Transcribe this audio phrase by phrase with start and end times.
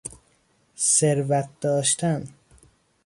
[0.77, 2.29] ثروت داشتن